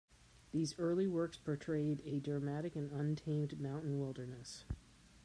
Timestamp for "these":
0.49-0.79